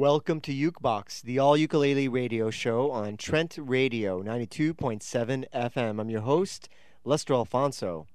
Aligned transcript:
Welcome 0.00 0.40
to 0.40 0.54
Ukebox, 0.54 1.20
the 1.20 1.38
all 1.40 1.58
ukulele 1.58 2.08
radio 2.08 2.48
show 2.48 2.90
on 2.90 3.18
Trent 3.18 3.58
Radio 3.60 4.22
92.7 4.22 5.44
FM. 5.54 6.00
I'm 6.00 6.08
your 6.08 6.22
host, 6.22 6.70
Lester 7.04 7.34
Alfonso. 7.34 8.06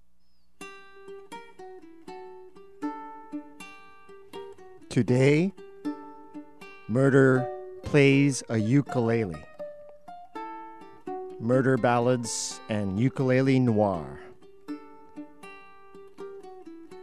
Today, 4.90 5.54
Murder 6.88 7.48
plays 7.84 8.42
a 8.50 8.58
ukulele. 8.58 9.46
Murder 11.40 11.78
ballads 11.78 12.60
and 12.68 13.00
ukulele 13.00 13.60
noir. 13.60 14.22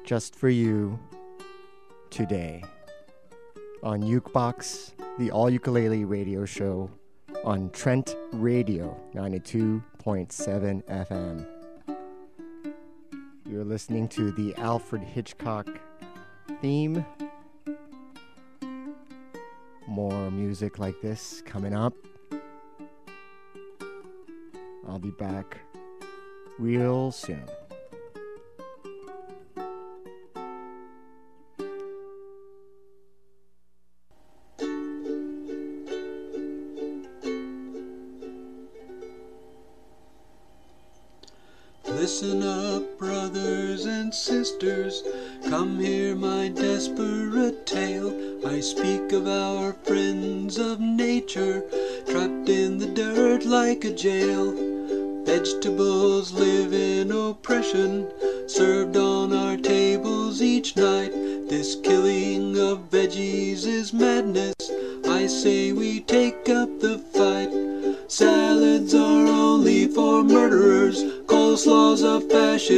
Just 0.04 0.34
for 0.34 0.48
you 0.48 0.98
today 2.10 2.64
on 3.82 4.00
Ukebox, 4.02 4.92
the 5.18 5.30
all 5.30 5.50
ukulele 5.50 6.04
radio 6.04 6.44
show 6.44 6.88
on 7.44 7.68
Trent 7.70 8.14
Radio 8.32 8.96
92.7 9.14 10.84
FM. 10.84 11.46
You're 13.48 13.64
listening 13.64 14.08
to 14.08 14.30
the 14.32 14.54
Alfred 14.56 15.02
Hitchcock 15.02 15.68
theme. 16.60 17.04
More 19.88 20.30
music 20.30 20.78
like 20.78 21.00
this 21.00 21.42
coming 21.44 21.74
up. 21.74 21.94
I'll 24.88 25.00
be 25.00 25.10
back 25.10 25.58
real 26.58 27.10
soon. 27.10 27.42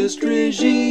Fascist 0.04 0.22
regime. 0.22 0.83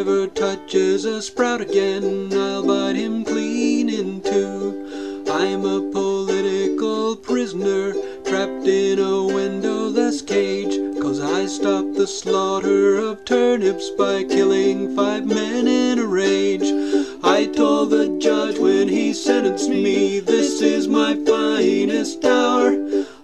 Ever 0.00 0.26
touches 0.26 1.04
a 1.04 1.20
sprout 1.20 1.60
again, 1.60 2.32
I'll 2.32 2.66
bite 2.66 2.96
him 2.96 3.24
clean 3.24 3.88
in 3.90 4.22
two. 4.22 5.24
I'm 5.30 5.64
a 5.64 5.90
political 5.92 7.16
prisoner, 7.16 7.92
trapped 8.24 8.66
in 8.66 8.98
a 8.98 9.24
windowless 9.24 10.22
cage. 10.22 10.74
Cause 11.00 11.20
I 11.20 11.46
stopped 11.46 11.94
the 11.94 12.06
slaughter 12.06 12.96
of 12.96 13.24
turnips 13.24 13.90
by 13.90 14.24
killing 14.24 14.96
five 14.96 15.26
men 15.26 15.68
in 15.68 15.98
a 15.98 16.06
rage. 16.06 16.70
I 17.22 17.46
told 17.46 17.90
the 17.90 18.18
judge 18.18 18.58
when 18.58 18.88
he 18.88 19.12
sentenced 19.12 19.68
me, 19.68 20.20
this 20.20 20.62
is 20.62 20.88
my 20.88 21.14
finest 21.26 22.24
hour. 22.24 22.72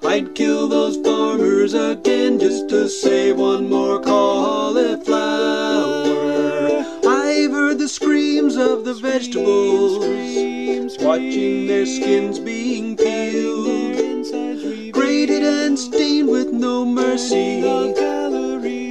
I'd 0.02 0.34
kill 0.34 0.68
those 0.68 0.96
farmers 0.98 1.72
again 1.74 2.07
vegetables, 9.18 9.98
watching 11.00 11.66
their 11.66 11.84
skins 11.84 12.38
being 12.38 12.96
peeled, 12.96 14.32
grated 14.92 15.42
and 15.42 15.76
steamed 15.76 16.28
with 16.28 16.52
no 16.52 16.84
mercy. 16.84 17.60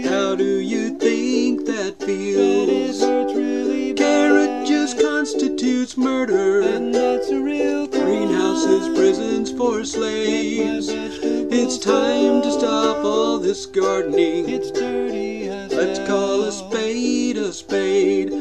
How 0.06 0.36
do 0.36 0.60
you 0.60 0.98
think 0.98 1.66
that 1.68 1.96
feels? 2.02 3.00
Carrot 3.98 4.68
juice 4.68 4.94
constitutes 4.94 5.96
murder. 5.96 6.62
Greenhouses, 7.90 8.98
prisons 8.98 9.52
for 9.52 9.86
slaves. 9.86 10.90
It's 10.90 11.78
time 11.78 12.42
to 12.42 12.52
stop 12.52 12.98
all 13.06 13.40
this 13.40 13.66
gardening. 13.66 14.50
It's 14.50 14.72
dirty 14.72 15.50
Let's 15.78 16.00
call 16.00 16.42
a 16.42 16.52
spade 16.52 17.38
a 17.38 17.54
spade. 17.54 18.34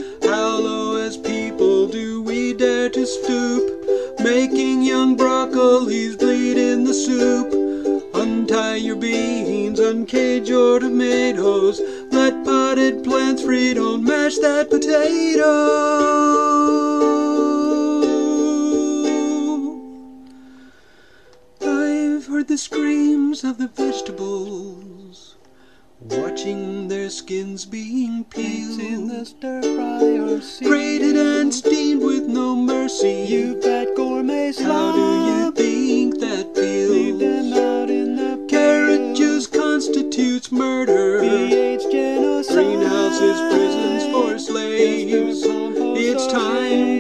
Soup. 7.18 8.12
Untie 8.14 8.76
your 8.76 8.96
beans, 8.96 9.80
uncage 9.80 10.48
your 10.48 10.78
tomatoes. 10.78 11.80
Let 12.10 12.44
potted 12.44 13.04
plants 13.04 13.42
free, 13.42 13.74
don't 13.74 14.04
mash 14.04 14.36
that 14.38 14.70
potato. 14.70 15.52
I've 21.62 22.26
heard 22.26 22.48
the 22.48 22.58
screams 22.58 23.44
of 23.44 23.58
the 23.58 23.68
vegetables, 23.68 25.36
watching 26.00 26.88
their 26.88 27.10
skins 27.10 27.64
being 27.64 28.24
Pigs 28.24 28.78
in 28.78 29.08
the 29.08 29.14
peeled, 29.14 29.26
stir 29.26 29.62
fry 29.62 30.04
or 30.18 30.40
seared. 30.40 30.70
grated 30.70 31.16
and 31.16 31.54
steamed 31.54 32.02
with 32.02 32.24
no 32.26 32.56
mercy. 32.56 33.26
You 33.28 33.60
fat 33.62 33.88
gourmet 33.96 34.52
How 34.52 34.92
do 34.92 35.06
you 35.30 35.52
think 35.52 35.75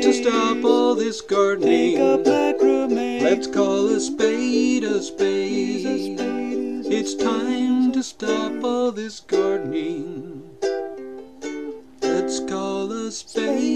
to 0.06 0.12
stop 0.12 0.64
all 0.64 0.94
this 0.94 1.20
gardening. 1.20 1.98
Let's 1.98 3.48
call 3.48 3.88
a 3.88 3.98
spade 3.98 4.84
a 4.84 4.86
Is 4.86 4.96
a 4.96 5.02
spade. 5.02 6.14
spade, 6.16 6.92
It's 6.92 7.14
time 7.16 7.90
to 7.90 8.04
stop 8.04 8.62
all 8.62 8.92
this 8.92 9.18
gardening. 9.18 10.48
Let's 12.02 12.38
call 12.38 12.92
a 12.92 13.10
spade 13.10 13.75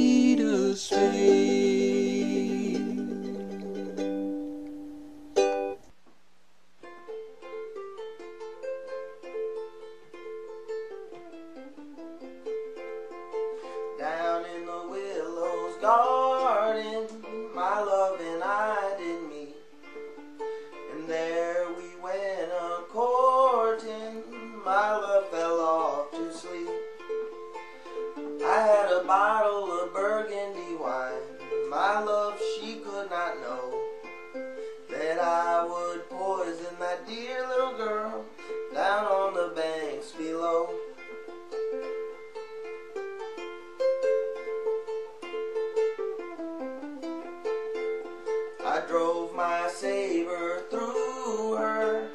drove 48.91 49.33
my 49.37 49.71
saber 49.73 50.65
through 50.69 51.55
her. 51.55 52.09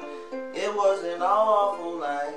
It 0.52 0.74
was 0.74 1.02
an 1.04 1.22
awful 1.22 1.98
life. 1.98 2.34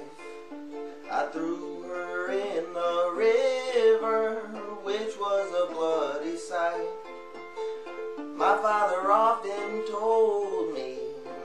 I 1.11 1.25
threw 1.33 1.83
her 1.83 2.31
in 2.31 2.63
the 2.73 3.13
river, 3.17 4.35
which 4.81 5.19
was 5.19 5.49
a 5.51 5.73
bloody 5.73 6.37
sight. 6.37 6.87
My 8.37 8.55
father 8.61 9.11
often 9.11 9.85
told 9.91 10.73
me 10.73 10.99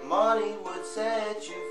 money 0.04 0.54
would 0.64 0.86
set 0.86 1.48
you 1.48 1.63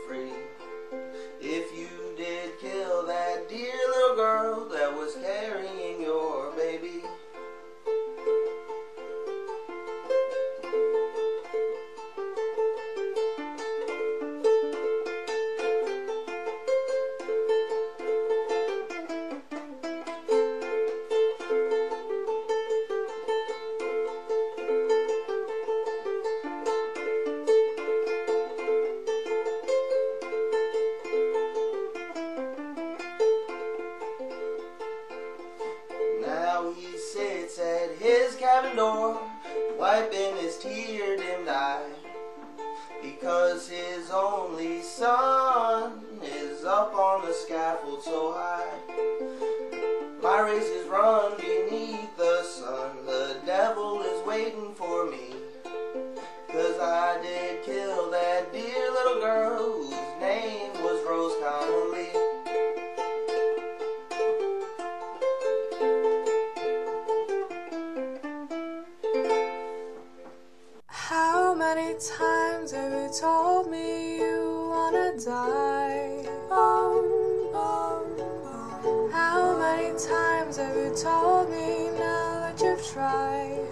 nine 79.74 79.98
times 79.98 80.58
have 80.58 80.75
you 80.75 80.94
told 80.96 81.50
me 81.50 81.90
now 81.98 82.40
that 82.42 82.62
you've 82.62 82.86
tried? 82.86 83.62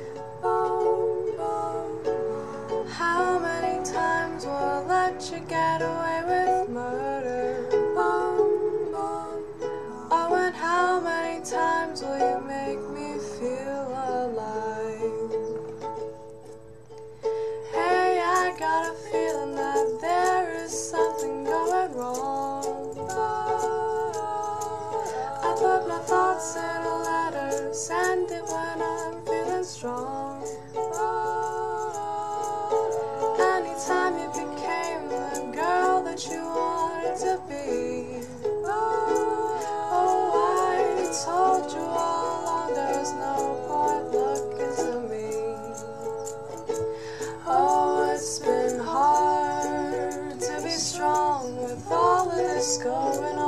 going 52.84 53.38
on? 53.38 53.41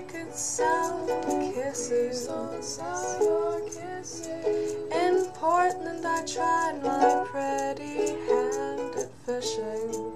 could 0.00 0.34
sell 0.34 1.06
kisses, 1.54 2.26
sell 2.60 3.60
kisses. 3.66 4.74
In 4.92 5.26
Portland, 5.34 6.06
I 6.06 6.24
tried 6.24 6.82
my 6.82 7.24
pretty 7.26 8.12
hand 8.26 8.94
at 8.96 9.10
fishing. 9.26 10.12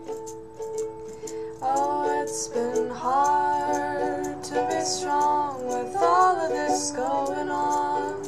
Oh, 1.61 2.23
it's 2.23 2.49
been 2.49 2.91
hard 2.91 4.43
to 4.45 4.69
be 4.71 4.85
strong 4.85 5.65
with 5.67 5.97
all 5.97 6.37
of 6.37 6.51
this 6.51 6.91
going 6.93 7.49
on. 7.49 8.23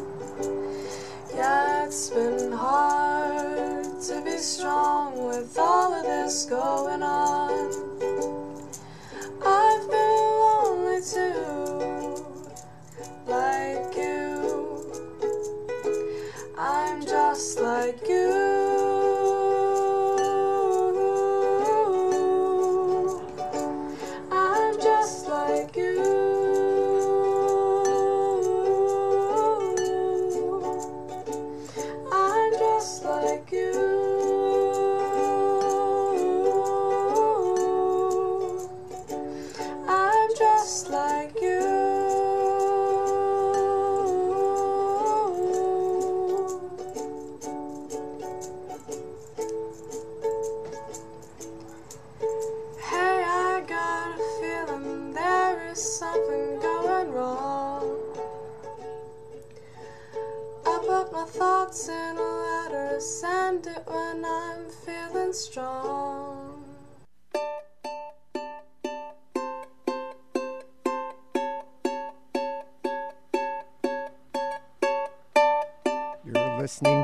Yeah, 1.34 1.86
it's 1.86 2.10
been 2.10 2.52
hard 2.52 4.00
to 4.02 4.22
be 4.24 4.38
strong 4.38 5.26
with 5.26 5.56
all 5.58 5.92
of 5.92 6.04
this 6.04 6.46
going 6.46 7.02
on. 7.02 7.23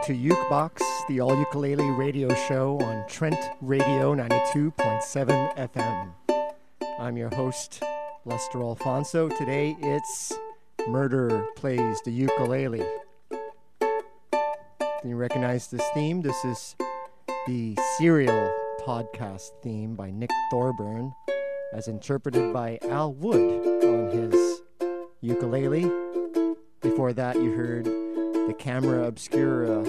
Listening 0.01 0.29
to 0.29 0.35
Ukebox, 0.35 0.83
the 1.09 1.21
all 1.21 1.37
ukulele 1.39 1.91
radio 1.91 2.33
show 2.35 2.79
on 2.81 3.05
Trent 3.09 3.39
Radio 3.61 4.15
92.7 4.15 5.57
FM. 5.57 6.13
I'm 6.99 7.17
your 7.17 7.31
host, 7.31 7.83
Lester 8.25 8.63
Alfonso. 8.63 9.29
Today 9.29 9.77
it's 9.81 10.33
Murder 10.87 11.45
Plays 11.57 12.01
the 12.03 12.11
Ukulele. 12.11 12.85
Do 13.31 15.09
you 15.09 15.17
recognize 15.17 15.69
this 15.69 15.87
theme? 15.95 16.23
This 16.23 16.45
is 16.45 16.77
the 17.47 17.77
Serial 17.99 18.53
podcast 18.83 19.51
theme 19.63 19.95
by 19.97 20.11
Nick 20.11 20.31
Thorburn, 20.51 21.13
as 21.73 21.89
interpreted 21.89 22.53
by 22.53 22.79
Al 22.89 23.13
Wood 23.15 23.85
on 23.85 24.11
his 24.11 24.63
ukulele. 25.21 25.91
Before 26.81 27.13
that, 27.13 27.37
you 27.37 27.53
heard 27.53 28.00
the 28.51 28.55
Camera 28.55 29.07
Obscura 29.07 29.85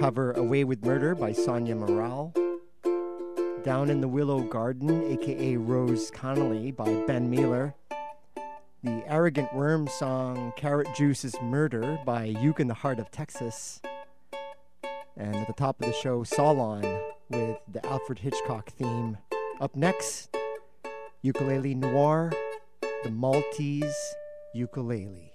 cover 0.00 0.32
Away 0.32 0.64
with 0.64 0.84
Murder 0.84 1.14
by 1.14 1.32
Sonia 1.32 1.76
Morale. 1.76 2.34
Down 3.62 3.90
in 3.90 4.00
the 4.00 4.08
Willow 4.08 4.40
Garden, 4.40 5.04
aka 5.12 5.56
Rose 5.56 6.10
Connolly 6.10 6.72
by 6.72 6.92
Ben 7.06 7.30
Mealer. 7.30 7.76
The 8.82 9.04
Arrogant 9.06 9.54
Worm 9.54 9.86
song 9.86 10.52
Carrot 10.56 10.88
Juice 10.96 11.24
Is 11.24 11.40
Murder 11.42 12.00
by 12.04 12.24
Uke 12.24 12.58
in 12.58 12.66
the 12.66 12.74
Heart 12.74 12.98
of 12.98 13.12
Texas. 13.12 13.80
And 15.16 15.36
at 15.36 15.46
the 15.46 15.52
top 15.52 15.80
of 15.80 15.86
the 15.86 15.92
show, 15.92 16.24
Solon 16.24 16.82
with 17.28 17.58
the 17.72 17.86
Alfred 17.86 18.18
Hitchcock 18.18 18.70
theme. 18.70 19.16
Up 19.60 19.76
next, 19.76 20.36
Ukulele 21.22 21.76
Noir, 21.76 22.32
the 23.04 23.12
Maltese 23.12 24.16
Ukulele. 24.54 25.31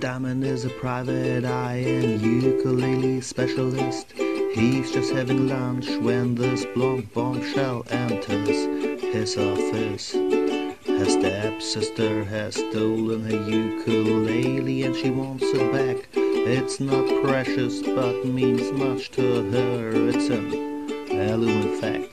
Diamond 0.00 0.44
is 0.44 0.64
a 0.66 0.70
private 0.70 1.44
eye 1.44 1.76
and 1.86 2.20
ukulele 2.20 3.20
specialist. 3.22 4.12
He's 4.52 4.90
just 4.92 5.12
having 5.12 5.48
lunch 5.48 5.88
when 5.98 6.34
this 6.34 6.66
blonde 6.74 7.12
bombshell 7.14 7.86
enters 7.88 9.02
his 9.02 9.38
office. 9.38 10.12
Her 10.12 11.04
stepsister 11.04 12.24
has 12.24 12.56
stolen 12.56 13.22
her 13.22 13.50
ukulele 13.50 14.82
and 14.82 14.94
she 14.94 15.10
wants 15.10 15.44
it 15.46 15.72
back. 15.72 16.08
It's 16.14 16.78
not 16.78 17.06
precious 17.22 17.80
but 17.80 18.24
means 18.26 18.70
much 18.72 19.10
to 19.12 19.50
her. 19.50 19.92
It's 20.10 20.28
an 20.28 21.10
heirloom 21.10 21.80
fact. 21.80 22.12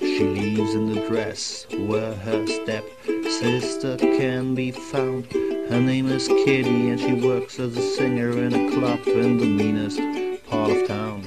She 0.00 0.24
lives 0.24 0.74
in 0.74 0.92
the 0.92 1.06
dress 1.08 1.66
where 1.70 2.14
her 2.14 2.46
stepsister 2.46 3.96
can 3.96 4.54
be 4.54 4.70
found. 4.70 5.49
Her 5.70 5.80
name 5.80 6.08
is 6.08 6.26
Kitty 6.26 6.90
and 6.90 6.98
she 6.98 7.12
works 7.12 7.60
as 7.60 7.76
a 7.76 7.80
singer 7.80 8.32
in 8.32 8.52
a 8.52 8.72
club 8.72 9.06
in 9.06 9.38
the 9.38 9.46
meanest 9.46 10.00
part 10.48 10.72
of 10.72 10.88
town. 10.88 11.22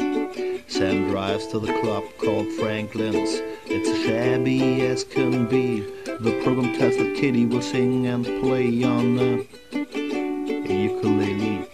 Sam 0.67 1.09
drives 1.09 1.47
to 1.47 1.59
the 1.59 1.71
club 1.79 2.03
called 2.17 2.51
Franklin's. 2.59 3.41
It's 3.67 3.89
shabby 4.05 4.85
as 4.85 5.05
can 5.05 5.47
be. 5.47 5.79
The 6.19 6.41
program 6.43 6.77
tells 6.77 6.97
that 6.97 7.15
Kitty 7.15 7.45
will 7.45 7.61
sing 7.61 8.05
and 8.07 8.25
play 8.41 8.83
on 8.83 9.17
a 9.17 10.73
ukulele. 10.73 11.65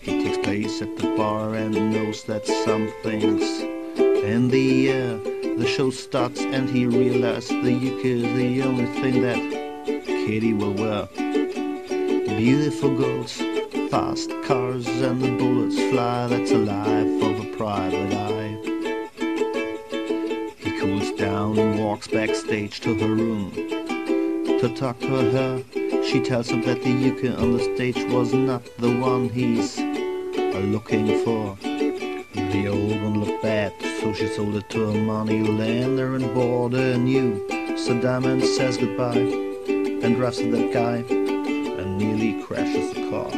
He 0.00 0.22
takes 0.22 0.38
place 0.38 0.80
at 0.80 0.96
the 0.98 1.16
bar 1.16 1.56
and 1.56 1.74
knows 1.92 2.22
that 2.24 2.46
something's 2.46 3.62
in 3.98 4.46
the 4.50 4.90
air. 4.90 5.16
The 5.58 5.66
show 5.66 5.90
starts 5.90 6.42
and 6.42 6.70
he 6.70 6.86
realizes 6.86 7.48
the 7.48 7.72
uke 7.72 8.04
is 8.04 8.22
the 8.22 8.62
only 8.62 8.86
thing 9.02 9.20
that 9.22 10.04
Kitty 10.06 10.52
will 10.52 10.74
wear. 10.74 11.08
Beautiful 12.38 12.96
girls, 12.96 13.32
fast 13.90 14.30
cars, 14.44 14.86
and 14.86 15.20
the 15.20 15.36
bullets 15.38 15.74
fly. 15.90 16.28
That's 16.28 16.52
a 16.52 16.58
life 16.58 17.22
of 17.24 17.40
a 17.44 17.56
private 17.56 18.14
eye. 18.14 18.56
He 20.56 20.78
cools 20.78 21.10
down 21.18 21.58
and 21.58 21.80
walks 21.80 22.06
backstage 22.06 22.78
to 22.82 22.94
her 22.94 23.08
room 23.08 23.50
to 23.50 24.72
talk 24.76 25.00
to 25.00 25.08
her. 25.08 25.64
She 26.04 26.20
tells 26.20 26.48
him 26.48 26.62
that 26.62 26.80
the 26.80 26.90
uke 26.90 27.24
on 27.24 27.56
the 27.56 27.74
stage 27.74 28.04
was 28.04 28.32
not 28.32 28.62
the 28.78 28.96
one 28.96 29.28
he's 29.30 29.76
uh, 29.80 30.62
looking 30.66 31.24
for. 31.24 31.56
The 31.56 32.68
old 32.68 33.02
one 33.02 33.24
looked 33.24 33.42
bad, 33.42 33.72
so 34.00 34.12
she 34.12 34.28
sold 34.28 34.54
it 34.54 34.70
to 34.70 34.90
a 34.90 34.94
money 34.94 35.42
lender 35.42 36.14
and 36.14 36.32
bought 36.32 36.74
a 36.74 36.96
new. 36.96 37.76
So 37.76 38.00
Diamond 38.00 38.44
says 38.44 38.76
goodbye 38.76 39.16
and 39.16 40.14
drives 40.14 40.38
to 40.38 40.52
that 40.52 40.72
guy 40.72 41.17
nearly 41.98 42.40
crashes 42.44 42.94
the 42.94 43.10
car. 43.10 43.30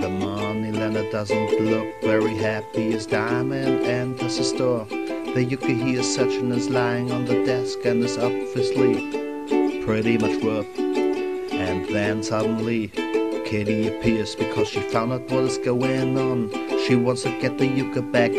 The 0.00 0.08
money 0.10 0.72
lender 0.72 1.08
doesn't 1.12 1.60
look 1.60 2.02
very 2.02 2.36
happy 2.36 2.92
as 2.92 3.06
Diamond 3.06 3.86
enters 3.86 4.36
the 4.38 4.44
store. 4.44 4.84
The 4.84 5.44
uke 5.44 5.62
he 5.62 5.94
is 5.94 6.18
lying 6.68 7.12
on 7.12 7.24
the 7.24 7.44
desk 7.44 7.78
and 7.84 8.02
is 8.02 8.18
obviously 8.18 9.84
pretty 9.84 10.18
much 10.18 10.42
worth. 10.42 10.66
And 10.76 11.88
then 11.88 12.24
suddenly 12.24 12.88
Kitty 13.46 13.86
appears 13.86 14.34
because 14.34 14.68
she 14.68 14.80
found 14.80 15.12
out 15.12 15.30
what 15.30 15.44
is 15.44 15.58
going 15.58 16.18
on. 16.18 16.50
She 16.86 16.96
wants 16.96 17.22
to 17.22 17.30
get 17.40 17.58
the 17.58 17.66
uke 17.66 18.10
back. 18.10 18.32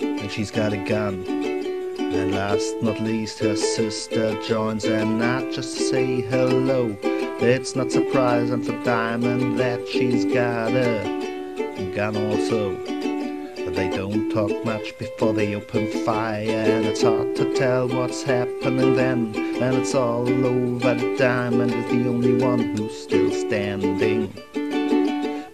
And 0.00 0.30
she's 0.30 0.52
got 0.52 0.72
a 0.72 0.76
gun. 0.76 1.37
And 2.10 2.32
last 2.32 2.74
not 2.80 3.00
least, 3.00 3.38
her 3.40 3.54
sister 3.54 4.40
joins 4.42 4.84
and 4.84 5.18
not 5.18 5.52
just 5.52 5.76
to 5.76 5.82
say 5.84 6.22
hello. 6.22 6.96
It's 7.02 7.76
not 7.76 7.92
surprising 7.92 8.62
for 8.62 8.82
Diamond 8.82 9.60
that 9.60 9.86
she's 9.86 10.24
got 10.24 10.72
a 10.72 11.92
gun 11.94 12.16
also. 12.16 12.74
But 12.76 13.74
they 13.76 13.90
don't 13.90 14.30
talk 14.30 14.64
much 14.64 14.96
before 14.98 15.34
they 15.34 15.54
open 15.54 15.92
fire, 16.04 16.48
and 16.48 16.86
it's 16.86 17.02
hard 17.02 17.36
to 17.36 17.54
tell 17.54 17.86
what's 17.88 18.22
happening 18.22 18.96
then. 18.96 19.34
And 19.60 19.76
it's 19.76 19.94
all 19.94 20.28
over. 20.46 20.94
Diamond 21.16 21.72
is 21.72 21.90
the 21.90 22.08
only 22.08 22.42
one 22.42 22.76
who's 22.76 22.98
still 23.02 23.30
standing. 23.30 24.32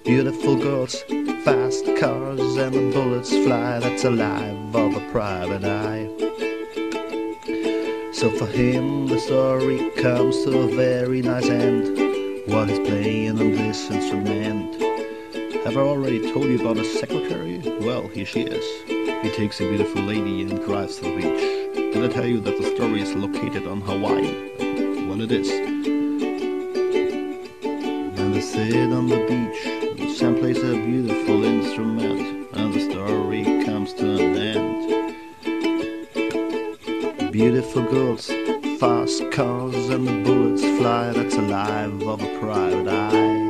Beautiful 0.05 0.57
girls, 0.57 1.03
fast 1.45 1.85
cars, 1.99 2.57
and 2.57 2.75
the 2.75 2.91
bullets 2.93 3.31
fly. 3.31 3.81
That's 3.81 4.05
alive 4.05 4.77
of 4.77 4.97
a 4.97 5.11
private 5.11 5.65
eye. 5.65 6.24
So 8.25 8.31
for 8.31 8.47
him, 8.47 9.07
the 9.07 9.19
story 9.21 9.91
comes 9.97 10.45
to 10.45 10.61
a 10.61 10.67
very 10.75 11.21
nice 11.21 11.47
end 11.47 11.99
while 12.47 12.65
he's 12.65 12.79
playing 12.79 13.39
on 13.39 13.53
this 13.53 13.91
instrument. 13.91 14.81
Have 15.67 15.77
I 15.77 15.81
already 15.81 16.33
told 16.33 16.47
you 16.47 16.59
about 16.59 16.79
his 16.79 16.91
secretary? 16.99 17.61
Well, 17.83 18.09
here 18.09 18.25
she 18.25 18.41
is. 18.41 18.65
He 19.23 19.31
takes 19.31 19.61
a 19.61 19.69
beautiful 19.69 20.01
lady 20.01 20.41
and 20.41 20.59
drives 20.65 20.97
to 21.01 21.03
the 21.03 21.17
beach. 21.17 21.93
Did 21.93 22.03
I 22.03 22.09
tell 22.09 22.25
you 22.25 22.41
that 22.41 22.57
the 22.57 22.75
story 22.75 23.03
is 23.03 23.13
located 23.13 23.67
on 23.67 23.83
Hawaii? 23.83 24.33
Well, 25.07 25.21
it 25.21 25.31
is. 25.31 25.51
And 27.61 28.35
they 28.35 28.41
sit 28.41 28.91
on 28.91 29.07
the 29.07 29.19
beach. 29.29 30.17
Sam 30.17 30.37
plays 30.37 30.63
a 30.63 30.73
beautiful 30.73 31.45
instrument, 31.45 32.49
and 32.55 32.73
the 32.73 32.81
story 32.91 33.45
comes 33.67 33.93
to 33.93 34.15
an 34.15 34.37
end. 34.39 34.94
Beautiful 37.35 37.83
girls, 37.83 38.29
fast 38.79 39.29
cars, 39.33 39.89
and 39.89 40.07
the 40.07 40.23
bullets 40.23 40.63
fly. 40.79 41.11
That's 41.11 41.35
alive 41.35 42.01
of 42.05 42.23
a 42.23 42.39
private 42.39 42.87
eye. 42.87 43.41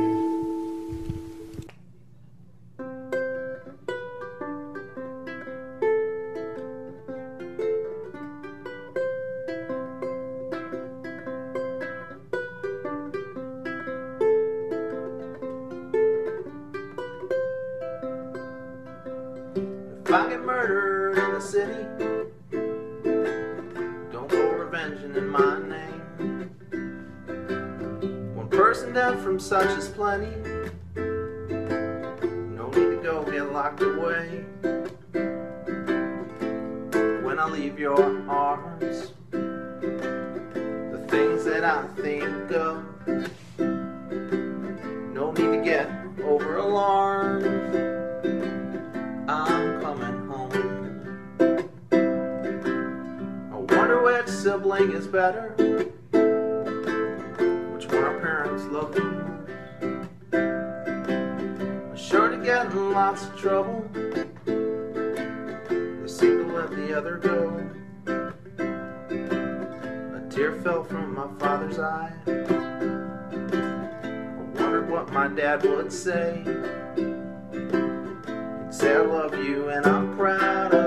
If 20.03 20.11
I 20.11 20.29
get 20.29 20.41
murdered 20.43 21.19
in 21.19 21.33
the 21.33 21.39
city, 21.39 22.14
One 28.75 28.93
person 28.93 29.23
from 29.23 29.39
such 29.39 29.77
is 29.77 29.87
plenty. 29.87 30.35
No 30.95 32.67
need 32.71 32.89
to 32.89 32.99
go 33.01 33.23
get 33.23 33.53
locked 33.53 33.81
away. 33.81 34.43
When 37.23 37.39
I 37.39 37.47
leave 37.49 37.79
your 37.79 38.29
arms, 38.29 39.13
the 39.31 41.05
things 41.07 41.45
that 41.45 41.63
I 41.63 41.87
think 42.01 42.51
of, 42.51 42.83
no 45.13 45.31
need 45.31 45.51
to 45.57 45.61
get 45.63 45.89
over 46.25 46.57
alarmed. 46.57 47.45
I'm 49.29 49.81
coming 49.81 50.27
home. 50.27 50.51
I 53.53 53.57
wonder 53.73 54.01
which 54.03 54.27
sibling 54.27 54.91
is 54.91 55.07
better. 55.07 55.55
Lots 63.15 63.27
of 63.29 63.39
trouble. 63.39 63.89
They 63.93 64.51
seem 66.05 66.37
to 66.39 66.53
let 66.53 66.69
the 66.71 66.93
other 66.97 67.15
go. 67.15 67.47
A 70.15 70.29
tear 70.29 70.51
fell 70.61 70.83
from 70.83 71.13
my 71.15 71.27
father's 71.39 71.79
eye. 71.79 72.11
I 72.27 72.31
wondered 74.59 74.89
what 74.89 75.13
my 75.13 75.29
dad 75.29 75.63
would 75.63 75.93
say. 75.93 76.41
He'd 76.97 78.73
say, 78.73 78.95
I 78.95 78.99
love 78.99 79.33
you 79.35 79.69
and 79.69 79.85
I'm 79.85 80.17
proud 80.17 80.73
of 80.73 80.84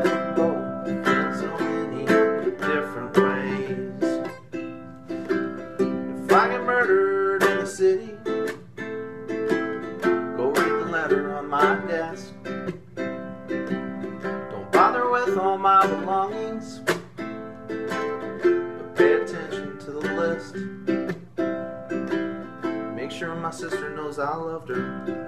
my 23.48 23.54
sister 23.54 23.88
knows 23.96 24.18
I 24.18 24.36
loved 24.36 24.68
her. 24.68 25.26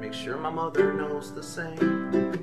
Make 0.00 0.12
sure 0.12 0.36
my 0.36 0.48
mother 0.48 0.94
knows 0.94 1.34
the 1.34 1.42
same. 1.42 2.39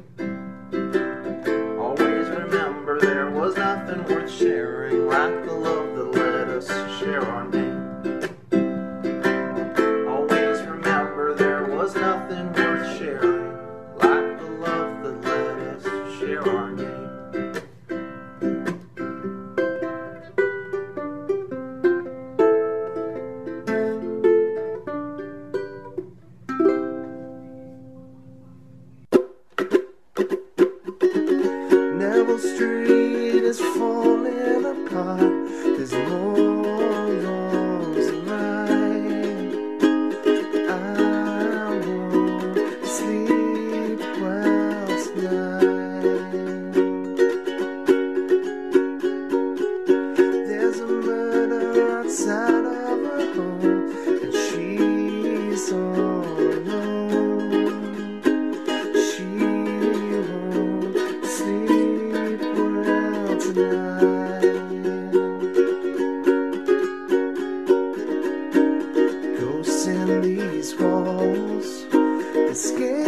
That 72.57 73.06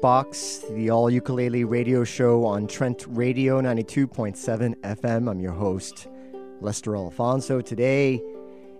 Ukebox, 0.00 0.74
the 0.74 0.88
all 0.88 1.10
ukulele 1.10 1.64
radio 1.64 2.04
show 2.04 2.46
on 2.46 2.66
Trent 2.66 3.04
Radio 3.08 3.60
92.7 3.60 4.74
FM. 4.76 5.30
I'm 5.30 5.40
your 5.40 5.52
host, 5.52 6.08
Lester 6.62 6.96
Alfonso. 6.96 7.60
Today, 7.60 8.22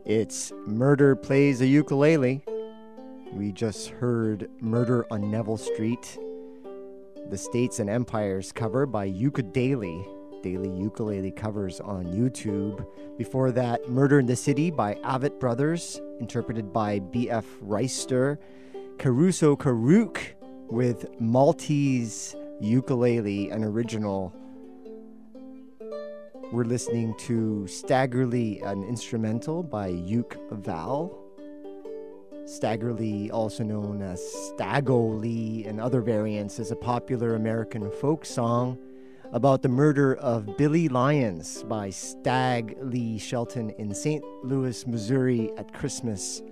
it's 0.06 0.50
Murder 0.66 1.14
Plays 1.14 1.60
a 1.60 1.66
Ukulele. 1.66 2.42
We 3.34 3.52
just 3.52 3.88
heard 3.88 4.48
Murder 4.62 5.06
on 5.10 5.30
Neville 5.30 5.58
Street, 5.58 6.18
the 7.28 7.36
States 7.36 7.80
and 7.80 7.90
Empires 7.90 8.50
cover 8.50 8.86
by 8.86 9.04
Daily, 9.08 10.06
daily 10.42 10.70
ukulele 10.70 11.32
covers 11.32 11.80
on 11.80 12.06
YouTube. 12.06 12.86
Before 13.18 13.52
that, 13.52 13.90
Murder 13.90 14.20
in 14.20 14.26
the 14.26 14.36
City 14.36 14.70
by 14.70 14.94
Avett 15.04 15.38
Brothers, 15.38 16.00
interpreted 16.18 16.72
by 16.72 17.00
B.F. 17.00 17.44
Reister. 17.62 18.38
Caruso 18.96 19.54
Karuk 19.54 20.18
with 20.70 21.20
Maltese 21.20 22.36
ukulele, 22.60 23.50
an 23.50 23.64
original. 23.64 24.32
We're 26.52 26.64
listening 26.64 27.14
to 27.20 27.66
Stagger 27.66 28.26
Lee, 28.26 28.60
an 28.60 28.84
instrumental 28.84 29.62
by 29.62 29.88
Uke 29.88 30.38
Val. 30.50 31.16
Stagger 32.46 32.92
Lee, 32.92 33.30
also 33.30 33.64
known 33.64 34.00
as 34.00 34.20
Stagolee 34.20 35.68
and 35.68 35.80
other 35.80 36.00
variants, 36.00 36.58
is 36.58 36.70
a 36.70 36.76
popular 36.76 37.34
American 37.34 37.90
folk 37.90 38.24
song 38.24 38.78
about 39.32 39.62
the 39.62 39.68
murder 39.68 40.14
of 40.16 40.56
Billy 40.56 40.88
Lyons 40.88 41.64
by 41.64 41.90
Stag 41.90 42.76
Lee 42.80 43.18
Shelton 43.18 43.70
in 43.70 43.94
St. 43.94 44.24
Louis, 44.44 44.86
Missouri 44.86 45.50
at 45.56 45.72
Christmas 45.72 46.42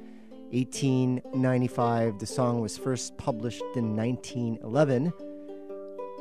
1895. 0.52 2.18
The 2.18 2.26
song 2.26 2.60
was 2.60 2.78
first 2.78 3.16
published 3.18 3.62
in 3.76 3.94
1911 3.94 5.12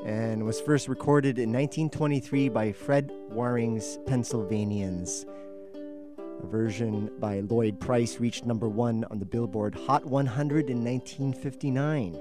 and 0.06 0.44
was 0.46 0.60
first 0.60 0.88
recorded 0.88 1.40
in 1.40 1.52
1923 1.52 2.50
by 2.50 2.72
Fred 2.72 3.12
Waring's 3.32 4.00
Pennsylvanians. 4.06 5.26
A 6.44 6.46
version 6.46 7.10
by 7.20 7.40
Lloyd 7.40 7.80
Price 7.80 8.20
reached 8.20 8.46
number 8.46 8.68
one 8.68 9.06
on 9.10 9.20
the 9.20 9.26
Billboard 9.26 9.76
Hot 9.76 10.06
100 10.06 10.70
in 10.70 10.84
1959. 10.84 12.16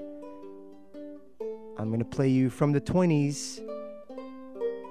I'm 1.77 1.89
going 1.89 1.99
to 1.99 2.05
play 2.05 2.29
you 2.29 2.49
from 2.49 2.71
the 2.71 2.81
20s 2.81 3.61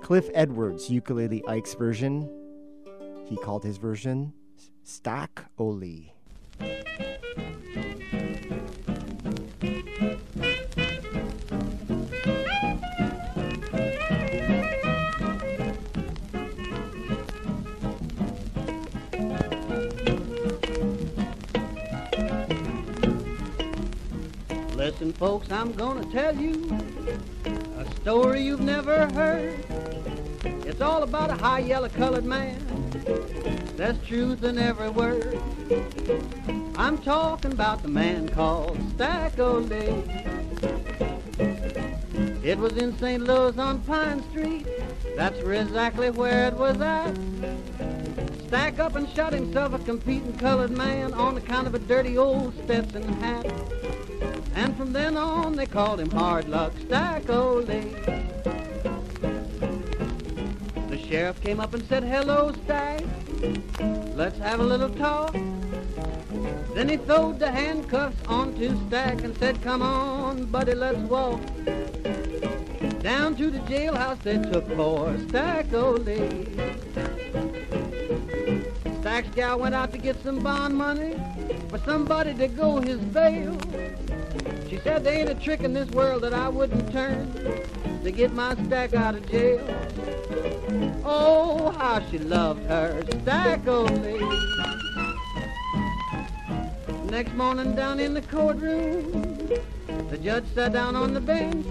Cliff 0.03 0.29
Edwards, 0.35 0.89
Ukulele 0.89 1.43
Ike's 1.49 1.75
version. 1.75 2.31
He 3.25 3.37
called 3.37 3.65
his 3.65 3.79
version 3.79 4.33
Stack 4.85 5.47
O'Lee. 5.59 6.16
Listen, 24.87 25.13
folks, 25.15 25.51
I'm 25.51 25.73
gonna 25.73 26.05
tell 26.13 26.33
you 26.37 26.71
a 27.77 27.91
story 27.97 28.43
you've 28.43 28.61
never 28.61 29.11
heard. 29.15 29.59
It's 30.65 30.81
all 30.81 31.03
about 31.03 31.29
a 31.29 31.35
high 31.35 31.59
yellow 31.59 31.89
colored 31.89 32.25
man. 32.25 32.57
There's 33.75 33.99
truth 34.07 34.45
in 34.45 34.59
every 34.59 34.91
word. 34.91 35.41
I'm 36.77 36.99
talking 36.99 37.51
about 37.51 37.83
the 37.83 37.89
man 37.89 38.29
called 38.29 38.79
Stack 38.95 39.41
O'Day. 39.41 40.05
It 42.45 42.57
was 42.57 42.75
in 42.75 42.97
St. 42.97 43.25
Louis 43.25 43.59
on 43.59 43.81
Pine 43.81 44.23
Street. 44.31 44.69
That's 45.17 45.41
exactly 45.41 46.11
where 46.11 46.47
it 46.47 46.55
was 46.55 46.81
at. 46.81 47.13
Stack 48.47 48.79
up 48.79 48.95
and 48.95 49.09
shot 49.17 49.33
himself 49.33 49.75
a 49.75 49.81
competing 49.81 50.35
colored 50.35 50.71
man 50.71 51.13
on 51.13 51.37
account 51.37 51.67
of 51.67 51.75
a 51.75 51.81
dirty 51.81 52.17
old 52.17 52.55
Stetson 52.63 53.03
hat. 53.15 53.53
And 54.57 54.75
from 54.75 54.95
then 54.95 55.19
on 55.19 55.55
they 55.55 55.67
called 55.67 56.01
him 56.01 56.11
Hard 56.11 56.49
Luck 56.49 56.73
Stack 56.87 57.29
O'Day. 57.29 57.91
The 60.89 60.99
sheriff 61.07 61.43
came 61.43 61.61
up 61.61 61.75
and 61.75 61.87
said, 61.87 62.03
Hello, 62.03 62.53
Stack. 62.65 63.03
Let's 64.15 64.39
have 64.39 64.61
a 64.61 64.63
little 64.63 64.89
talk. 64.89 65.35
Then 66.75 66.89
he 66.89 66.97
throwed 66.97 67.39
the 67.39 67.51
handcuffs 67.51 68.17
onto 68.27 68.75
Stack 68.87 69.25
and 69.25 69.37
said, 69.37 69.61
Come 69.61 69.83
on, 69.83 70.47
buddy, 70.47 70.75
let's 70.75 70.99
walk. 71.01 71.43
Down 73.03 73.37
to 73.37 73.51
the 73.51 73.61
jailhouse 73.69 74.23
they 74.23 74.39
took 74.39 74.75
poor 74.75 75.19
Stack 75.29 75.71
O'Day. 75.75 76.47
Stack's 79.01 79.29
gal 79.35 79.59
went 79.59 79.75
out 79.75 79.93
to 79.93 79.99
get 79.99 80.21
some 80.23 80.39
bond 80.43 80.75
money 80.75 81.15
for 81.69 81.79
somebody 81.79 82.33
to 82.35 82.49
go 82.49 82.81
his 82.81 82.99
bail. 82.99 83.59
She 84.77 84.83
said 84.83 85.05
there 85.05 85.15
ain't 85.15 85.31
a 85.31 85.35
trick 85.35 85.63
in 85.63 85.73
this 85.73 85.89
world 85.93 86.23
that 86.25 86.35
I 86.35 86.51
wouldn't 86.51 86.93
turn 86.93 87.33
to 88.05 88.13
get 88.13 88.35
my 88.35 88.55
stack 88.67 88.93
out 88.93 89.15
of 89.15 89.27
jail. 89.31 89.67
Oh, 91.03 91.71
how 91.79 92.07
she 92.11 92.19
loved 92.19 92.63
her 92.67 93.03
stack 93.23 93.67
only. 93.67 94.21
Next 97.11 97.33
morning 97.33 97.75
down 97.75 98.01
in 98.01 98.13
the 98.13 98.21
courtroom, 98.21 99.49
the 100.11 100.19
judge 100.19 100.45
sat 100.55 100.75
down 100.75 100.95
on 100.95 101.15
the 101.15 101.23
bench. 101.23 101.67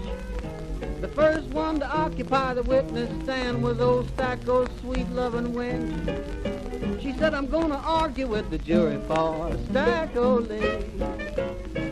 The 1.00 1.08
first 1.08 1.46
one 1.50 1.78
to 1.78 1.86
occupy 1.86 2.54
the 2.54 2.64
witness 2.64 3.08
stand 3.22 3.62
was 3.62 3.80
old 3.80 4.08
Stacko's 4.16 4.68
sweet 4.80 5.08
loving 5.10 5.52
wench. 5.52 7.00
She 7.00 7.12
said, 7.12 7.34
I'm 7.34 7.46
gonna 7.46 7.80
argue 7.84 8.26
with 8.26 8.50
the 8.50 8.58
jury 8.58 8.98
for 9.06 9.52
Stacko 9.70 10.48
Lee. 10.48 11.85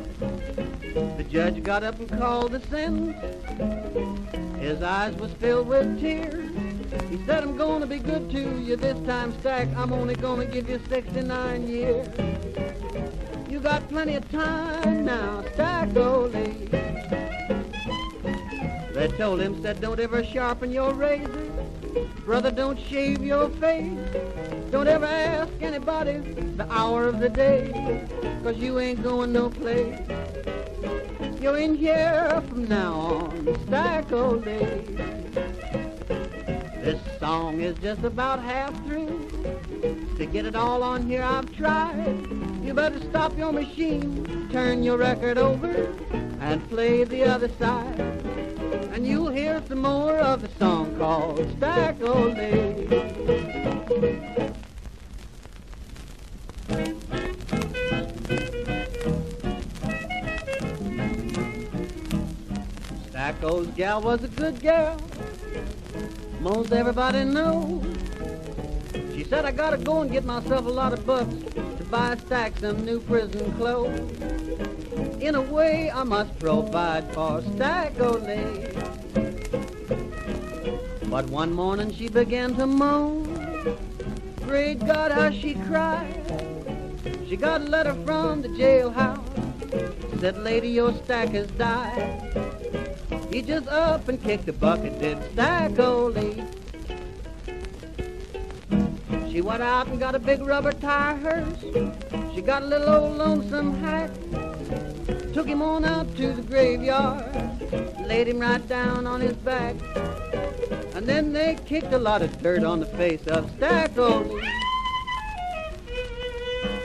Judge 1.34 1.64
got 1.64 1.82
up 1.82 1.98
and 1.98 2.08
called 2.08 2.52
the 2.52 2.60
sentence. 2.68 3.16
His 4.60 4.80
eyes 4.84 5.16
was 5.16 5.32
filled 5.32 5.66
with 5.66 5.98
tears. 5.98 6.48
He 7.10 7.16
said, 7.26 7.42
I'm 7.42 7.56
gonna 7.56 7.88
be 7.88 7.98
good 7.98 8.30
to 8.30 8.60
you 8.60 8.76
this 8.76 8.96
time, 9.04 9.36
Stack. 9.40 9.66
I'm 9.76 9.92
only 9.92 10.14
gonna 10.14 10.46
give 10.46 10.70
you 10.70 10.80
69 10.88 11.66
years. 11.66 12.06
You 13.50 13.58
got 13.58 13.88
plenty 13.88 14.14
of 14.14 14.30
time 14.30 15.04
now, 15.04 15.42
Stack 15.54 15.88
oh, 15.96 16.30
O'Lee. 16.32 16.68
They 18.92 19.08
told 19.18 19.40
him, 19.40 19.60
said, 19.60 19.80
don't 19.80 19.98
ever 19.98 20.22
sharpen 20.22 20.70
your 20.70 20.94
razor. 20.94 21.50
Brother, 22.24 22.52
don't 22.52 22.78
shave 22.78 23.24
your 23.24 23.48
face. 23.48 23.90
Don't 24.70 24.86
ever 24.86 25.06
ask 25.06 25.50
anybody 25.60 26.18
the 26.56 26.70
hour 26.70 27.08
of 27.08 27.18
the 27.18 27.28
day, 27.28 28.06
cause 28.44 28.56
you 28.56 28.78
ain't 28.78 29.02
going 29.02 29.32
no 29.32 29.50
place. 29.50 29.98
You're 31.44 31.58
in 31.58 31.74
here 31.74 32.42
from 32.48 32.64
now 32.68 32.94
on, 32.94 33.58
Stack 33.66 34.10
O'Day. 34.12 34.80
This 36.80 36.98
song 37.20 37.60
is 37.60 37.76
just 37.80 38.02
about 38.02 38.42
half 38.42 38.74
through. 38.86 39.28
To 40.16 40.24
get 40.24 40.46
it 40.46 40.56
all 40.56 40.82
on 40.82 41.06
here, 41.06 41.22
I've 41.22 41.54
tried. 41.54 42.26
You 42.62 42.72
better 42.72 42.98
stop 43.10 43.36
your 43.36 43.52
machine, 43.52 44.48
turn 44.52 44.82
your 44.82 44.96
record 44.96 45.36
over, 45.36 45.94
and 46.40 46.66
play 46.70 47.04
the 47.04 47.24
other 47.24 47.50
side. 47.58 48.00
And 48.94 49.06
you'll 49.06 49.28
hear 49.28 49.62
some 49.68 49.82
more 49.82 50.16
of 50.16 50.40
the 50.40 50.48
song 50.58 50.96
called 50.96 51.46
Stack 51.58 52.00
O'Day. 52.00 52.86
Stacko's 63.44 63.66
gal 63.76 64.00
was 64.00 64.24
a 64.24 64.28
good 64.28 64.58
gal. 64.62 64.98
Most 66.40 66.72
everybody 66.72 67.24
knows. 67.24 67.84
She 69.14 69.22
said, 69.22 69.44
I 69.44 69.52
gotta 69.52 69.76
go 69.76 70.00
and 70.00 70.10
get 70.10 70.24
myself 70.24 70.64
a 70.64 70.70
lot 70.70 70.94
of 70.94 71.04
bucks 71.04 71.34
to 71.52 71.84
buy 71.90 72.16
Stack 72.16 72.56
some 72.56 72.86
new 72.86 73.00
prison 73.00 73.52
clothes. 73.58 74.00
In 75.20 75.34
a 75.34 75.42
way, 75.42 75.90
I 75.90 76.04
must 76.04 76.38
provide 76.38 77.12
for 77.12 77.42
Stack 77.54 78.00
O'Day. 78.00 78.72
But 81.10 81.28
one 81.28 81.52
morning 81.52 81.92
she 81.92 82.08
began 82.08 82.54
to 82.54 82.66
moan. 82.66 83.26
Great 84.40 84.78
God, 84.86 85.12
how 85.12 85.30
she 85.30 85.52
cried. 85.52 86.22
She 87.28 87.36
got 87.36 87.60
a 87.60 87.64
letter 87.64 87.92
from 88.06 88.40
the 88.40 88.48
jailhouse. 88.48 89.20
Said, 90.20 90.38
lady, 90.38 90.70
your 90.70 90.94
stack 90.94 91.28
has 91.28 91.48
died. 91.48 92.53
He 93.34 93.42
just 93.42 93.66
up 93.66 94.08
and 94.08 94.22
kicked 94.22 94.46
the 94.46 94.52
bucket, 94.52 95.00
did 95.00 95.18
Stack 95.32 95.76
O'Lee. 95.80 96.40
She 99.28 99.40
went 99.40 99.60
out 99.60 99.88
and 99.88 99.98
got 99.98 100.14
a 100.14 100.20
big 100.20 100.40
rubber 100.40 100.70
tire 100.70 101.16
hearse. 101.16 101.60
She 102.32 102.40
got 102.40 102.62
a 102.62 102.66
little 102.66 102.88
old 102.88 103.18
lonesome 103.18 103.74
hack. 103.80 104.12
Took 105.32 105.48
him 105.48 105.62
on 105.62 105.84
out 105.84 106.16
to 106.16 106.32
the 106.32 106.42
graveyard. 106.42 107.24
Laid 108.06 108.28
him 108.28 108.38
right 108.38 108.64
down 108.68 109.04
on 109.04 109.20
his 109.20 109.34
back. 109.38 109.74
And 110.94 111.04
then 111.04 111.32
they 111.32 111.58
kicked 111.66 111.92
a 111.92 111.98
lot 111.98 112.22
of 112.22 112.40
dirt 112.40 112.62
on 112.62 112.78
the 112.78 112.86
face 112.86 113.26
of 113.26 113.50
Stack 113.56 113.96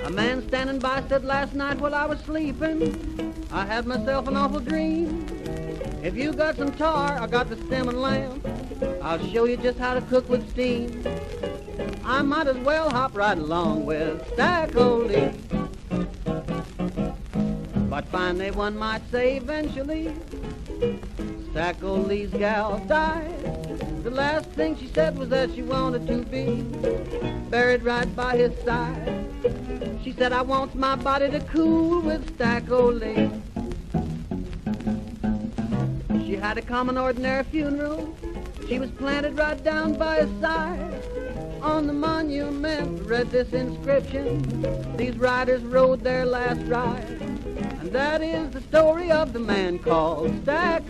A 0.04 0.10
man 0.10 0.48
standing 0.48 0.80
by 0.80 1.04
said 1.08 1.24
last 1.24 1.54
night 1.54 1.80
while 1.80 1.94
I 1.94 2.08
was 2.08 2.20
sleeping, 2.22 3.36
I 3.52 3.68
had 3.68 3.86
myself 3.86 4.28
an 4.28 4.36
awful 4.36 4.62
dream. 4.62 5.39
If 6.02 6.16
you 6.16 6.32
got 6.32 6.56
some 6.56 6.72
tar, 6.72 7.20
I 7.20 7.28
got 7.28 7.50
the 7.50 7.58
stem 7.66 7.90
and 7.90 8.02
lamp. 8.02 8.48
I'll 9.02 9.20
show 9.28 9.44
you 9.44 9.58
just 9.58 9.78
how 9.78 9.94
to 9.94 10.02
cook 10.02 10.30
with 10.30 10.50
steam. 10.52 11.04
I 12.06 12.22
might 12.22 12.48
as 12.48 12.56
well 12.58 12.90
hop 12.90 13.18
right 13.18 13.38
along 13.38 13.86
with 13.86 14.26
Stack. 14.34 14.72
But 17.90 18.06
finally 18.06 18.52
one 18.52 18.78
might 18.78 19.02
say 19.12 19.38
eventually, 19.38 20.16
Stack 21.52 21.84
O'Lee's 21.84 22.30
gal 22.30 22.80
died. 22.88 23.44
The 24.04 24.12
last 24.12 24.50
thing 24.52 24.78
she 24.78 24.88
said 24.88 25.18
was 25.18 25.28
that 25.30 25.54
she 25.54 25.64
wanted 25.64 26.08
to 26.08 26.24
be 26.24 26.62
buried 27.50 27.84
right 27.84 28.16
by 28.16 28.38
his 28.38 28.58
side. 28.64 29.26
She 30.02 30.14
said, 30.14 30.32
I 30.32 30.44
want 30.44 30.76
my 30.76 30.96
body 30.96 31.30
to 31.30 31.42
cool 31.42 32.00
with 32.02 32.36
Stack. 32.36 32.70
Had 36.42 36.58
a 36.58 36.62
common 36.62 36.98
ordinary 36.98 37.44
funeral. 37.44 38.18
She 38.68 38.80
was 38.80 38.90
planted 38.92 39.38
right 39.38 39.62
down 39.62 39.96
by 39.96 40.22
his 40.22 40.42
side. 40.42 41.04
On 41.62 41.86
the 41.86 41.94
monument 41.94 43.04
read 43.04 43.30
this 43.30 43.52
inscription. 43.52 44.66
These 44.96 45.18
riders 45.18 45.62
rode 45.64 46.02
their 46.02 46.26
last 46.26 46.62
ride. 46.62 47.22
And 47.82 47.92
that 47.92 48.22
is 48.22 48.52
the 48.52 48.62
story 48.62 49.12
of 49.12 49.34
the 49.34 49.40
man 49.40 49.80
called 49.80 50.32
Stack 50.44 50.90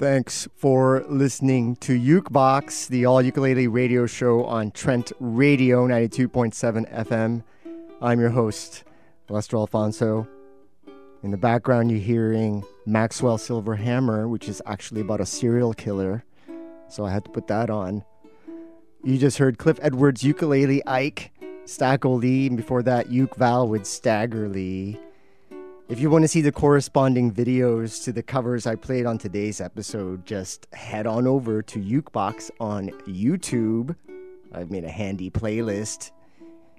Thanks 0.00 0.48
for 0.56 1.04
listening 1.10 1.76
to 1.76 1.92
Ukebox, 1.92 2.88
the 2.88 3.04
all 3.04 3.20
ukulele 3.20 3.66
radio 3.66 4.06
show 4.06 4.44
on 4.46 4.70
Trent 4.70 5.12
Radio 5.20 5.86
92.7 5.86 6.90
FM. 6.90 7.42
I'm 8.00 8.18
your 8.18 8.30
host, 8.30 8.84
Lester 9.28 9.58
Alfonso. 9.58 10.26
In 11.22 11.30
the 11.30 11.36
background, 11.36 11.90
you're 11.90 12.00
hearing 12.00 12.64
Maxwell's 12.86 13.42
Silver 13.42 13.76
Hammer, 13.76 14.26
which 14.26 14.48
is 14.48 14.62
actually 14.64 15.02
about 15.02 15.20
a 15.20 15.26
serial 15.26 15.74
killer. 15.74 16.24
So 16.88 17.04
I 17.04 17.10
had 17.10 17.26
to 17.26 17.30
put 17.30 17.46
that 17.48 17.68
on. 17.68 18.02
You 19.04 19.18
just 19.18 19.36
heard 19.36 19.58
Cliff 19.58 19.78
Edwards' 19.82 20.24
ukulele 20.24 20.82
Ike, 20.86 21.30
Stacko 21.66 22.18
Lee, 22.18 22.46
and 22.46 22.56
before 22.56 22.82
that, 22.84 23.10
Uke 23.10 23.36
Val 23.36 23.68
with 23.68 23.84
Stagger 23.84 24.48
Lee. 24.48 24.98
If 25.90 25.98
you 25.98 26.08
want 26.08 26.22
to 26.22 26.28
see 26.28 26.40
the 26.40 26.52
corresponding 26.52 27.32
videos 27.32 28.04
to 28.04 28.12
the 28.12 28.22
covers 28.22 28.64
I 28.64 28.76
played 28.76 29.06
on 29.06 29.18
today's 29.18 29.60
episode, 29.60 30.24
just 30.24 30.68
head 30.72 31.04
on 31.04 31.26
over 31.26 31.62
to 31.62 31.80
Ukebox 31.80 32.52
on 32.60 32.90
YouTube. 33.08 33.96
I've 34.52 34.70
made 34.70 34.84
a 34.84 34.88
handy 34.88 35.32
playlist. 35.32 36.12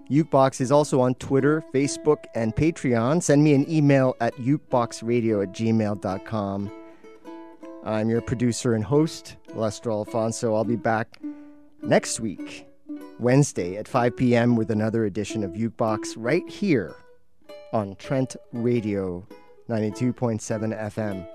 Ukebox 0.10 0.62
is 0.62 0.72
also 0.72 1.02
on 1.02 1.16
Twitter, 1.16 1.62
Facebook, 1.74 2.24
and 2.36 2.56
Patreon. 2.56 3.22
Send 3.22 3.44
me 3.44 3.54
an 3.54 3.70
email 3.70 4.16
at 4.22 4.34
ukeboxradio 4.38 5.44
at 5.44 5.52
gmail.com. 5.52 6.72
I'm 7.84 8.10
your 8.10 8.22
producer 8.22 8.76
and 8.76 8.86
host, 8.86 9.36
Lester 9.54 9.92
Alfonso. 9.92 10.56
I'll 10.56 10.64
be 10.64 10.78
back 10.78 11.20
next 11.82 12.22
week, 12.22 12.66
Wednesday 13.20 13.76
at 13.76 13.90
5 13.90 14.16
p.m., 14.16 14.56
with 14.56 14.72
another 14.72 15.04
edition 15.04 15.44
of 15.44 15.52
Ukebox 15.52 16.14
right 16.16 16.48
here 16.48 16.96
on 17.74 17.96
Trent 17.96 18.36
Radio 18.52 19.26
92.7 19.70 20.92
FM. 20.92 21.28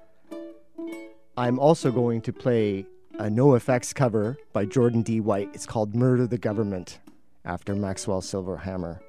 I'm 1.37 1.59
also 1.59 1.91
going 1.91 2.21
to 2.23 2.33
play 2.33 2.87
a 3.19 3.25
NOFX 3.25 3.95
cover 3.95 4.37
by 4.53 4.65
Jordan 4.67 5.03
D. 5.03 5.21
White. 5.21 5.51
It's 5.55 5.67
called 5.67 5.95
Murder 5.95 6.27
the 6.27 6.39
Government 6.39 6.99
after 7.45 7.75
Maxwell's 7.75 8.29
Silver 8.29 8.59
Hammer. 8.59 9.01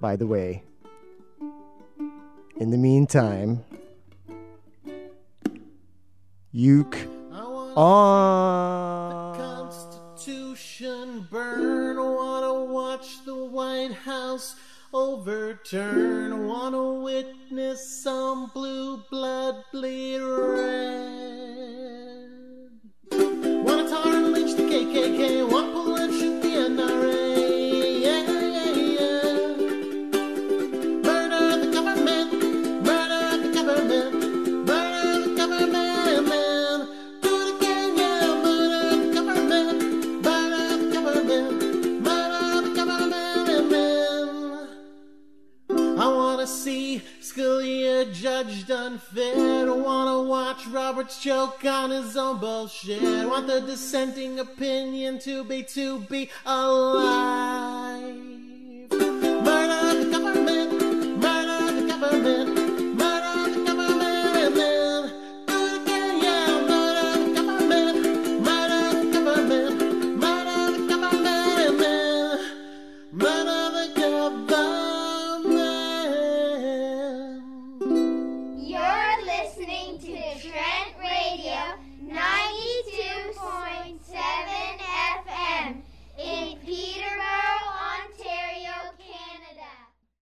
By 0.00 0.16
the 0.16 0.26
way, 0.26 0.62
in 2.56 2.70
the 2.70 2.78
meantime, 2.78 3.64
Uke 6.52 6.96
on. 7.76 9.36
Constitution 9.36 11.26
burn. 11.30 11.96
Wanna 11.98 12.64
watch 12.64 13.24
the 13.24 13.34
White 13.34 13.92
House 13.92 14.56
overturn. 14.92 16.46
Wanna 16.46 16.94
witness 16.94 18.02
some 18.02 18.50
blue 18.52 18.98
blood 19.10 19.64
bleed 19.72 20.20
red. 20.20 21.50
Wanna 23.12 23.88
tar 23.88 24.06
and 24.06 24.32
lynch 24.32 24.54
the 24.56 24.62
KKK. 24.62 25.44
Wanna 25.50 25.72
pull 25.72 25.96
and 25.96 26.12
shoot 26.12 26.29
unfair. 48.90 49.70
I 49.70 49.72
wanna 49.72 50.22
watch 50.24 50.66
Roberts 50.66 51.22
choke 51.22 51.64
on 51.64 51.90
his 51.90 52.16
own 52.16 52.40
bullshit. 52.40 53.28
Want 53.28 53.46
the 53.46 53.60
dissenting 53.60 54.40
opinion 54.40 55.20
to 55.20 55.44
be 55.44 55.62
to 55.62 56.00
be 56.00 56.28
alive. 56.44 57.79